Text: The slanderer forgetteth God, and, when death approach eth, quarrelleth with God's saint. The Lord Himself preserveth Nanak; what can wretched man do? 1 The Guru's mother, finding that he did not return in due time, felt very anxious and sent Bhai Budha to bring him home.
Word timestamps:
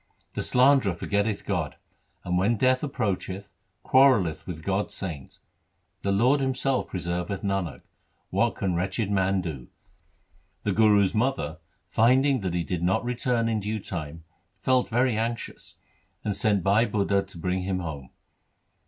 The 0.33 0.41
slanderer 0.41 0.95
forgetteth 0.95 1.45
God, 1.45 1.75
and, 2.23 2.35
when 2.35 2.57
death 2.57 2.83
approach 2.83 3.29
eth, 3.29 3.53
quarrelleth 3.83 4.47
with 4.47 4.63
God's 4.63 4.95
saint. 4.95 5.37
The 6.01 6.11
Lord 6.11 6.39
Himself 6.39 6.87
preserveth 6.87 7.43
Nanak; 7.43 7.83
what 8.31 8.55
can 8.55 8.73
wretched 8.73 9.11
man 9.11 9.41
do? 9.41 9.57
1 10.63 10.63
The 10.63 10.71
Guru's 10.71 11.13
mother, 11.13 11.59
finding 11.87 12.39
that 12.41 12.55
he 12.55 12.63
did 12.63 12.81
not 12.81 13.05
return 13.05 13.47
in 13.47 13.59
due 13.59 13.79
time, 13.79 14.23
felt 14.59 14.89
very 14.89 15.15
anxious 15.15 15.75
and 16.23 16.35
sent 16.35 16.63
Bhai 16.63 16.87
Budha 16.87 17.21
to 17.27 17.37
bring 17.37 17.61
him 17.61 17.77
home. 17.77 18.09